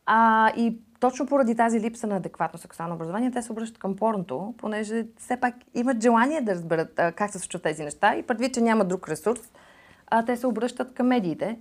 А, 0.05 0.49
и 0.57 0.77
точно 0.99 1.25
поради 1.25 1.55
тази 1.55 1.79
липса 1.79 2.07
на 2.07 2.15
адекватно 2.15 2.59
сексуално 2.59 2.95
образование, 2.95 3.31
те 3.31 3.41
се 3.41 3.51
обръщат 3.51 3.77
към 3.77 3.95
порното, 3.95 4.53
понеже 4.57 5.05
все 5.17 5.37
пак 5.37 5.55
имат 5.73 6.01
желание 6.01 6.41
да 6.41 6.55
разберат 6.55 6.99
а, 6.99 7.11
как 7.11 7.31
се 7.31 7.39
случват 7.39 7.63
тези 7.63 7.83
неща 7.83 8.15
и 8.15 8.23
предвид, 8.23 8.53
че 8.53 8.61
няма 8.61 8.85
друг 8.85 9.09
ресурс, 9.09 9.41
а, 10.07 10.25
те 10.25 10.37
се 10.37 10.47
обръщат 10.47 10.93
към 10.93 11.07
медиите. 11.07 11.57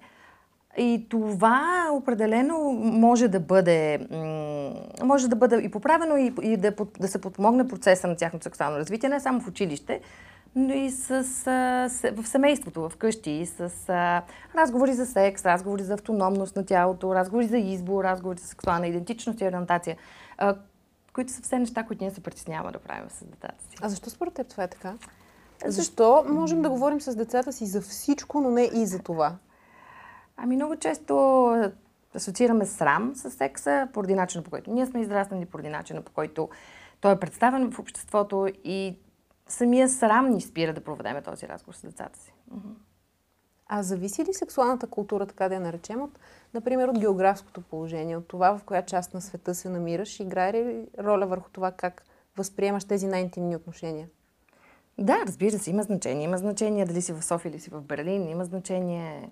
И 0.78 1.06
това 1.08 1.88
определено 1.92 2.58
може 2.82 3.28
да 3.28 3.40
бъде, 3.40 4.06
може 5.02 5.28
да 5.28 5.36
бъде 5.36 5.56
и 5.56 5.70
поправено 5.70 6.16
и, 6.16 6.34
и 6.42 6.56
да, 6.56 6.74
да 7.00 7.08
се 7.08 7.20
подпомогне 7.20 7.68
процеса 7.68 8.06
на 8.06 8.16
тяхното 8.16 8.42
сексуално 8.42 8.76
развитие, 8.76 9.08
не 9.08 9.20
само 9.20 9.40
в 9.40 9.48
училище, 9.48 10.00
но 10.56 10.74
и 10.74 10.90
с, 10.90 11.24
с, 11.24 12.12
в 12.16 12.26
семейството, 12.26 12.88
в 12.88 12.96
къщи, 12.96 13.46
с 13.46 13.70
а, 13.88 14.22
разговори 14.54 14.94
за 14.94 15.06
секс, 15.06 15.44
разговори 15.44 15.82
за 15.82 15.94
автономност 15.94 16.56
на 16.56 16.66
тялото, 16.66 17.14
разговори 17.14 17.46
за 17.46 17.58
избор, 17.58 18.04
разговори 18.04 18.38
за 18.38 18.46
сексуална 18.46 18.86
идентичност 18.86 19.40
и 19.40 19.44
ориентация, 19.44 19.96
а, 20.38 20.56
които 21.12 21.32
са 21.32 21.42
все 21.42 21.58
неща, 21.58 21.82
които 21.82 22.04
ние 22.04 22.10
се 22.10 22.22
притесняваме 22.22 22.72
да 22.72 22.78
правим 22.78 23.10
с 23.10 23.24
децата 23.24 23.64
си. 23.70 23.76
А 23.82 23.88
защо 23.88 24.10
според 24.10 24.34
теб 24.34 24.48
това 24.48 24.64
е 24.64 24.68
така? 24.68 24.94
Защо 25.66 26.24
можем 26.28 26.62
да 26.62 26.70
говорим 26.70 27.00
с 27.00 27.16
децата 27.16 27.52
си 27.52 27.66
за 27.66 27.80
всичко, 27.80 28.40
но 28.40 28.50
не 28.50 28.62
и 28.62 28.86
за 28.86 28.98
това? 28.98 29.36
Ами 30.36 30.56
много 30.56 30.76
често 30.76 31.14
асоциираме 32.14 32.66
срам 32.66 33.12
с 33.14 33.30
секса 33.30 33.88
поради 33.92 34.14
начина 34.14 34.44
по 34.44 34.50
който 34.50 34.70
ние 34.70 34.86
сме 34.86 35.00
израснали, 35.00 35.46
поради 35.46 35.68
начина 35.68 36.02
по 36.02 36.12
който 36.12 36.48
той 37.00 37.12
е 37.12 37.20
представен 37.20 37.70
в 37.70 37.78
обществото 37.78 38.48
и 38.64 38.98
самия 39.48 39.88
срам 39.88 40.30
ни 40.30 40.40
спира 40.40 40.72
да 40.72 40.84
проведеме 40.84 41.22
този 41.22 41.48
разговор 41.48 41.74
с 41.74 41.82
децата 41.82 42.18
си. 42.18 42.32
А 43.66 43.82
зависи 43.82 44.24
ли 44.24 44.34
сексуалната 44.34 44.86
култура, 44.86 45.26
така 45.26 45.48
да 45.48 45.54
я 45.54 45.60
наречем, 45.60 46.02
от, 46.02 46.18
например, 46.54 46.88
от 46.88 46.98
географското 46.98 47.60
положение, 47.60 48.16
от 48.16 48.28
това 48.28 48.58
в 48.58 48.64
коя 48.64 48.82
част 48.82 49.14
на 49.14 49.20
света 49.20 49.54
се 49.54 49.68
намираш, 49.68 50.20
играе 50.20 50.52
ли 50.52 50.86
роля 50.98 51.26
върху 51.26 51.50
това 51.50 51.72
как 51.72 52.04
възприемаш 52.36 52.84
тези 52.84 53.06
най-интимни 53.06 53.56
отношения? 53.56 54.08
Да, 54.98 55.22
разбира 55.26 55.58
се, 55.58 55.70
има 55.70 55.82
значение. 55.82 56.24
Има 56.24 56.38
значение 56.38 56.84
дали 56.84 57.02
си 57.02 57.12
в 57.12 57.22
София 57.22 57.50
или 57.50 57.60
си 57.60 57.70
в 57.70 57.80
Берлин, 57.80 58.28
има 58.28 58.44
значение 58.44 59.30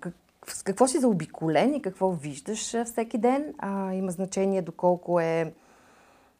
как, 0.00 0.14
с 0.46 0.62
какво 0.62 0.86
си 0.86 0.98
заобиколен 0.98 1.74
и 1.74 1.82
какво 1.82 2.12
виждаш 2.12 2.84
всеки 2.84 3.18
ден. 3.18 3.54
А, 3.58 3.92
има 3.92 4.10
значение 4.10 4.62
доколко 4.62 5.20
е 5.20 5.52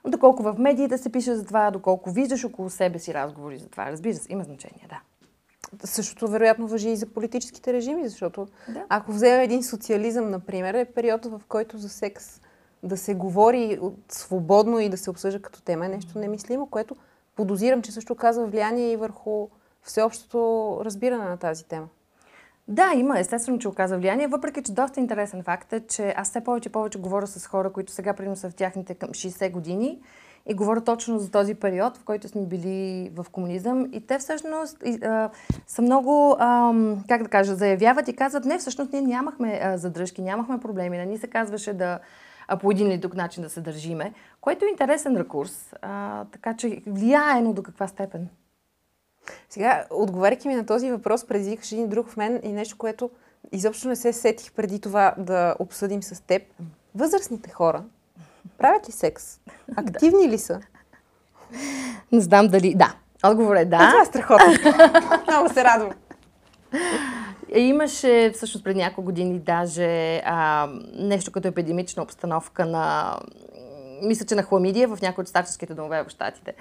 доколко 0.09 0.43
в 0.43 0.55
медиите 0.59 0.99
се 0.99 1.13
пише 1.13 1.35
за 1.35 1.45
това, 1.45 1.71
доколко 1.71 2.11
виждаш 2.11 2.45
около 2.45 2.71
себе 2.71 2.99
си 2.99 3.15
разговори 3.15 3.59
за 3.59 3.69
това. 3.69 3.91
Разбира 3.91 4.15
се, 4.15 4.33
има 4.33 4.45
значение, 4.45 4.87
да. 4.89 5.01
Същото 5.85 6.29
вероятно 6.29 6.67
въжи 6.67 6.91
и 6.91 6.97
за 6.97 7.07
политическите 7.07 7.73
режими, 7.73 8.09
защото 8.09 8.49
да. 8.69 8.85
ако 8.89 9.13
вземем 9.13 9.41
един 9.41 9.63
социализъм, 9.63 10.31
например, 10.31 10.75
е 10.75 10.85
период, 10.85 11.25
в 11.25 11.41
който 11.49 11.79
за 11.79 11.89
секс 11.89 12.41
да 12.83 12.97
се 12.97 13.15
говори 13.15 13.81
свободно 14.09 14.79
и 14.79 14.89
да 14.89 14.97
се 14.97 15.11
обсъжда 15.11 15.43
като 15.43 15.63
тема 15.63 15.87
е 15.87 15.89
нещо 15.89 16.19
немислимо, 16.19 16.67
което 16.67 16.97
подозирам, 17.37 17.83
че 17.83 17.93
също 17.93 18.15
казва 18.15 18.47
влияние 18.47 18.93
и 18.93 18.97
върху 18.97 19.49
всеобщото 19.83 20.79
разбиране 20.85 21.25
на 21.25 21.37
тази 21.37 21.65
тема. 21.65 21.89
Да, 22.69 22.93
има. 22.97 23.19
Естествено, 23.19 23.59
че 23.59 23.69
оказа 23.69 23.99
влияние, 23.99 24.27
въпреки 24.27 24.63
че 24.63 24.73
доста 24.73 25.01
интересен 25.01 25.43
факт 25.43 25.73
е, 25.73 25.81
че 25.81 26.15
аз 26.17 26.31
все 26.31 26.45
повече 26.45 26.69
и 26.69 26.73
повече 26.73 26.99
говоря 26.99 27.27
с 27.27 27.47
хора, 27.47 27.73
които 27.73 27.93
сега 27.93 28.15
примерно 28.15 28.37
са 28.37 28.51
в 28.51 28.55
тяхните 28.55 28.95
към 28.95 29.09
60 29.09 29.51
години 29.51 30.01
и 30.47 30.55
говоря 30.55 30.81
точно 30.81 31.19
за 31.19 31.31
този 31.31 31.55
период, 31.55 31.97
в 31.97 32.05
който 32.05 32.29
сме 32.29 32.47
били 32.47 33.11
в 33.15 33.27
комунизъм. 33.33 33.89
И 33.93 34.07
те 34.07 34.19
всъщност 34.19 34.83
и, 34.85 34.99
а, 35.05 35.31
са 35.67 35.83
много, 35.83 36.37
а, 36.39 36.73
как 37.09 37.23
да 37.23 37.29
кажа, 37.29 37.55
заявяват 37.55 38.09
и 38.09 38.17
казват, 38.17 38.45
не, 38.45 38.59
всъщност 38.59 38.93
ние 38.93 39.03
нямахме 39.03 39.61
а, 39.63 39.79
задръжки, 39.79 40.23
нямахме 40.23 40.61
проблеми, 40.61 40.97
не 40.97 41.07
ни 41.07 41.19
се 41.19 41.27
казваше 41.27 41.73
да 41.73 41.99
а, 42.49 42.57
по 42.57 42.71
един 42.71 42.87
или 42.87 42.99
друг 42.99 43.15
начин 43.15 43.43
да 43.43 43.51
се 43.51 43.61
държиме, 43.61 44.13
което 44.41 44.65
е 44.65 44.69
интересен 44.69 45.17
рекурс, 45.17 45.75
а, 45.83 46.25
така 46.25 46.57
че 46.57 46.83
влияе, 46.87 47.43
но 47.43 47.53
до 47.53 47.63
каква 47.63 47.89
степен. 47.89 48.29
Сега, 49.49 49.85
отговаряйки 49.91 50.49
ми 50.49 50.55
на 50.55 50.67
този 50.67 50.91
въпрос, 50.91 51.27
предизвикаш 51.27 51.73
един 51.73 51.89
друг 51.89 52.09
в 52.09 52.17
мен 52.17 52.41
и 52.43 52.53
нещо, 52.53 52.79
което 52.79 53.11
изобщо 53.53 53.89
не 53.89 53.97
се 53.97 54.13
сетих 54.13 54.53
преди 54.53 54.81
това 54.81 55.15
да 55.19 55.55
обсъдим 55.59 56.03
с 56.03 56.21
теб. 56.21 56.43
Възрастните 56.95 57.51
хора 57.51 57.85
правят 58.59 58.89
ли 58.89 58.93
секс? 58.93 59.41
Активни 59.77 60.29
ли 60.29 60.39
са? 60.39 60.61
Не 62.13 62.21
знам 62.21 62.49
дали... 62.49 62.75
Да. 62.75 62.95
Отговор 63.25 63.57
е 63.57 63.65
да. 63.65 63.77
А, 63.77 63.91
това 63.91 64.03
е 64.03 64.05
страхотно. 64.05 64.53
Много 65.29 65.49
се 65.49 65.65
радвам. 65.65 65.91
Имаше 67.55 68.31
всъщност 68.35 68.65
преди 68.65 68.81
няколко 68.81 69.03
години 69.03 69.39
даже 69.39 70.23
а, 70.25 70.69
нещо 70.95 71.33
като 71.33 71.49
епидемична 71.49 72.03
обстановка 72.03 72.67
на 72.67 73.17
мисля, 74.03 74.27
че 74.27 74.35
на 74.35 74.43
хламидия 74.43 74.89
в 74.89 75.03
някои 75.03 75.23
от 75.23 75.29
старческите 75.29 75.75
домове 75.75 76.05
в 76.05 76.11
Штатите. 76.11 76.55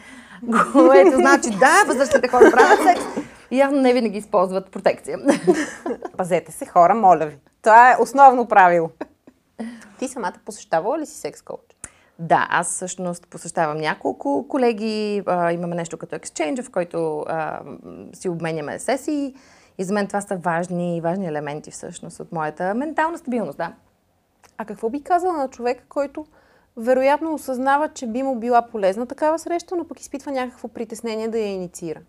Което 0.72 1.16
значи, 1.16 1.50
да, 1.50 1.84
възрастните 1.88 2.28
хора 2.28 2.52
правят 2.52 2.80
секс 2.84 3.02
и 3.52 3.58
явно 3.58 3.82
не 3.82 3.94
винаги 3.94 4.18
използват 4.18 4.72
протекция. 4.72 5.20
Пазете 6.18 6.52
се, 6.52 6.66
хора, 6.66 6.96
моля 6.96 7.26
ви. 7.26 7.38
Това 7.62 7.92
е 7.92 7.96
основно 8.00 8.48
правило. 8.48 8.90
Ти 10.00 10.08
самата 10.08 10.34
посещавала 10.46 11.00
ли 11.00 11.06
си 11.06 11.20
секс 11.20 11.42
коуч? 11.42 11.60
Да, 12.20 12.48
аз 12.50 12.68
всъщност 12.68 13.28
посещавам 13.28 13.78
няколко 13.78 14.46
колеги. 14.50 15.24
А, 15.26 15.52
имаме 15.52 15.76
нещо 15.76 15.98
като 15.98 16.16
Exchange, 16.16 16.64
в 16.64 16.72
който 16.72 17.26
а, 17.28 17.60
си 18.14 18.30
обменяме 18.30 18.80
сесии. 18.80 19.36
И 19.78 19.84
за 19.84 19.94
мен 19.94 20.08
това 20.08 20.22
са 20.22 20.36
важни, 20.38 21.02
важни 21.02 21.28
елементи 21.28 21.72
всъщност 21.72 22.20
от 22.20 22.32
моята 22.32 22.74
ментална 22.74 23.18
стабилност, 23.18 23.58
да. 23.58 23.74
А 24.58 24.66
какво 24.66 24.90
би 24.90 25.04
казала 25.04 25.34
на 25.34 25.48
човека, 25.48 25.84
който 25.90 26.26
вероятно 26.78 27.34
осъзнава, 27.34 27.90
че 27.90 28.08
би 28.08 28.24
му 28.24 28.36
била 28.36 28.62
полезна 28.62 29.06
такава 29.06 29.40
среща, 29.40 29.76
но 29.76 29.88
пък 29.88 30.00
изпитва 30.00 30.32
някакво 30.32 30.68
притеснение 30.68 31.28
да 31.28 31.40
я 31.40 31.48
инициира. 31.48 32.00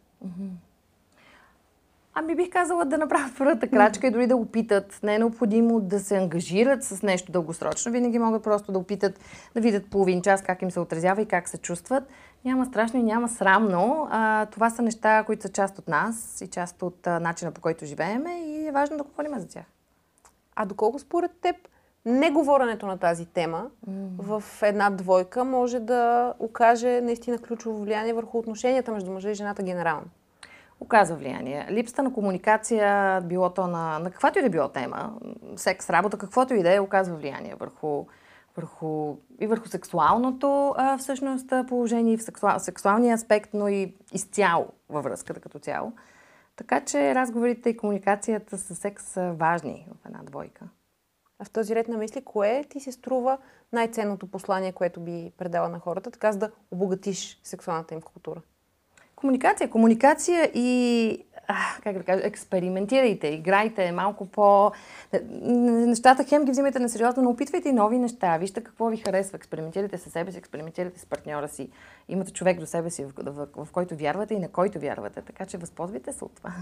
Ами 2.14 2.35
бих 2.35 2.50
казала 2.50 2.85
да 2.85 2.99
направят 2.99 3.38
първата 3.38 3.69
крачка 3.69 4.07
и 4.07 4.11
дори 4.11 4.26
да 4.26 4.37
опитат. 4.37 5.00
Не 5.02 5.14
е 5.14 5.19
необходимо 5.19 5.81
да 5.81 6.00
се 6.00 6.16
ангажират 6.16 6.85
с 6.85 7.02
нещо 7.02 7.33
дългосрочно. 7.33 7.92
Винаги 7.92 8.19
могат 8.19 8.42
просто 8.42 8.73
да 8.73 8.78
опитат 8.78 9.21
да 9.54 9.61
видят 9.61 9.90
половин 9.90 10.23
час 10.23 10.42
как 10.42 10.62
им 10.62 10.71
се 10.71 10.81
отразява 10.81 11.23
и 11.23 11.26
как 11.26 11.49
се 11.49 11.59
чувстват. 11.59 12.04
Няма 12.45 12.66
страшно 12.66 13.00
и 13.00 13.02
няма 13.02 13.28
срамно. 13.28 14.09
А, 14.11 14.47
това 14.47 14.71
са 14.71 14.83
неща, 14.83 15.23
които 15.26 15.42
са 15.42 15.49
част 15.49 15.78
от 15.78 15.88
нас 15.88 16.40
и 16.40 16.49
част 16.49 16.83
от 16.83 17.07
а, 17.07 17.21
начина 17.21 17.52
по 17.52 17.61
който 17.61 17.85
живееме 17.85 18.40
и 18.47 18.66
е 18.66 18.73
важно 18.73 18.97
да 18.97 19.02
говорим 19.02 19.38
за 19.38 19.49
тях. 19.49 19.64
А 20.57 20.64
доколко 20.64 20.99
според 20.99 21.31
теб 21.40 21.57
неговоренето 22.06 22.87
на 22.87 22.99
тази 22.99 23.26
тема 23.26 23.71
mm. 23.88 24.09
в 24.18 24.62
една 24.62 24.90
двойка 24.90 25.44
може 25.44 25.80
да 25.80 26.35
окаже 26.38 27.00
наистина 27.00 27.38
ключово 27.38 27.82
влияние 27.82 28.12
върху 28.12 28.38
отношенията 28.38 28.92
между 28.92 29.11
мъжа 29.11 29.30
и 29.30 29.35
жената 29.35 29.62
генерално. 29.62 30.06
Оказва 30.80 31.16
влияние. 31.16 31.66
Липсата 31.71 32.02
на 32.02 32.12
комуникация, 32.12 33.21
било 33.21 33.50
то 33.50 33.66
на, 33.66 33.99
на 33.99 34.11
каквато 34.11 34.38
и 34.38 34.42
да 34.42 34.50
било 34.50 34.68
тема, 34.68 35.12
секс, 35.56 35.90
работа, 35.90 36.18
каквото 36.18 36.54
и 36.54 36.62
да 36.62 36.75
е, 36.75 36.80
оказва 36.80 37.16
влияние 37.16 37.54
върху, 37.61 38.06
върху, 38.56 39.16
и 39.40 39.47
върху 39.47 39.68
сексуалното 39.68 40.75
а, 40.76 40.99
всъщност 40.99 41.52
положение, 41.68 42.16
в 42.16 42.23
сексуал, 42.23 42.59
сексуалния 42.59 43.14
аспект, 43.14 43.50
но 43.54 43.68
и 43.68 43.94
изцяло 44.12 44.66
във 44.88 45.04
връзката 45.04 45.40
като 45.40 45.59
цяло. 45.59 45.92
Така 46.56 46.85
че 46.85 47.14
разговорите 47.14 47.68
и 47.71 47.76
комуникацията 47.76 48.59
с 48.59 48.75
секс 48.75 49.04
са 49.04 49.32
важни 49.32 49.87
в 50.02 50.06
една 50.06 50.21
двойка. 50.23 50.64
В 51.44 51.50
този 51.50 51.75
ред 51.75 51.88
на 51.88 51.96
мисли, 51.99 52.25
кое 52.25 52.64
ти 52.70 52.80
се 52.80 52.92
струва 52.92 53.38
най-ценното 53.72 54.26
послание, 54.26 54.72
което 54.72 55.00
би 55.00 55.32
предала 55.38 55.68
на 55.68 55.78
хората, 55.78 56.11
така 56.11 56.32
за 56.32 56.38
да 56.38 56.50
обогатиш 56.70 57.40
сексуалната 57.44 57.94
им 57.94 58.00
култура? 58.00 58.40
Комуникация. 59.16 59.70
Комуникация 59.70 60.50
и 60.54 61.25
как 61.82 61.99
да 61.99 62.04
кажа, 62.04 62.21
експериментирайте, 62.25 63.28
играйте 63.28 63.92
малко 63.92 64.26
по... 64.26 64.73
Нещата 65.42 66.25
хем 66.25 66.44
ги 66.44 66.50
взимайте 66.50 66.78
на 66.78 66.88
сериозно, 66.88 67.23
но 67.23 67.30
опитвайте 67.30 67.73
нови 67.73 67.99
неща. 67.99 68.37
Вижте 68.37 68.64
какво 68.64 68.87
ви 68.87 68.97
харесва. 68.97 69.37
Експериментирайте 69.37 69.99
със 69.99 70.12
себе 70.12 70.32
си, 70.32 70.38
експериментирайте 70.38 71.00
с 71.00 71.06
партньора 71.06 71.49
си. 71.49 71.71
Имате 72.09 72.32
човек 72.32 72.61
до 72.61 72.66
себе 72.66 72.90
си, 72.90 73.04
в, 73.04 73.12
в, 73.16 73.47
в, 73.54 73.64
в 73.64 73.73
който 73.73 73.97
вярвате 73.97 74.35
и 74.35 74.38
на 74.38 74.49
който 74.49 74.80
вярвате. 74.80 75.23
Така 75.23 75.47
че 75.47 75.59
възползвайте 75.59 76.12
се 76.12 76.25
от 76.25 76.35
това. 76.35 76.52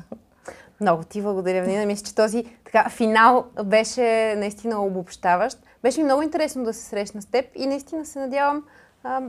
Много 0.80 1.02
ти 1.02 1.22
благодаря, 1.22 1.66
Нина. 1.66 1.86
Мисля, 1.86 2.06
че 2.06 2.14
този 2.14 2.44
така, 2.64 2.88
финал 2.88 3.46
беше 3.64 4.34
наистина 4.36 4.84
обобщаващ. 4.84 5.58
Беше 5.82 6.00
ми 6.00 6.04
много 6.04 6.22
интересно 6.22 6.64
да 6.64 6.74
се 6.74 6.84
срещна 6.84 7.22
с 7.22 7.26
теб 7.26 7.44
и 7.54 7.66
наистина 7.66 8.06
се 8.06 8.18
надявам 8.18 8.64
а, 9.04 9.22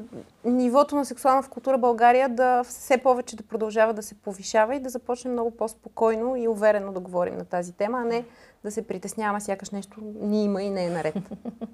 нивото 0.46 0.96
на 0.96 1.06
сексуална 1.06 1.42
в 1.42 1.50
култура 1.50 1.78
България 1.78 2.30
да 2.30 2.64
все 2.64 2.98
повече 2.98 3.36
да 3.36 3.44
продължава 3.44 3.94
да 3.94 4.04
се 4.04 4.16
повишава 4.16 4.76
и 4.76 4.80
да 4.80 4.90
започне 4.90 5.32
много 5.32 5.52
по-спокойно 5.52 6.36
и 6.36 6.48
уверено 6.48 6.92
да 6.92 7.00
говорим 7.00 7.38
на 7.38 7.46
тази 7.46 7.74
тема, 7.74 8.02
а 8.02 8.06
не 8.06 8.26
да 8.64 8.72
се 8.72 8.88
притесняваме 8.88 9.42
сякаш 9.42 9.70
нещо 9.70 10.02
ни 10.02 10.44
има 10.44 10.64
и 10.64 10.70
не 10.70 10.86
е 10.86 10.90
наред. 10.90 11.16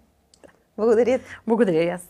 Благодаря. 0.78 1.20
Благодаря 1.48 1.84
и 1.84 1.90
аз. 1.90 2.10